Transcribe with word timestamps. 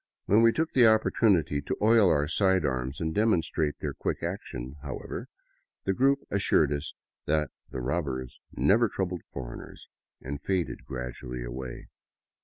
When 0.25 0.41
we 0.41 0.51
took 0.51 0.71
the 0.71 0.87
opportunity 0.87 1.61
to 1.61 1.77
oil 1.79 2.09
our 2.09 2.27
side 2.27 2.65
arms 2.65 2.99
and 2.99 3.13
demonstrate 3.13 3.77
their 3.77 3.93
quick 3.93 4.23
action, 4.23 4.77
however, 4.81 5.27
the 5.83 5.93
group 5.93 6.21
assured 6.31 6.73
us 6.73 6.95
that 7.27 7.51
the 7.69 7.81
robbers 7.81 8.39
never 8.51 8.89
troubled 8.89 9.21
foreigners, 9.31 9.87
and 10.19 10.41
faded 10.41 10.85
gradually 10.85 11.43
away. 11.43 11.89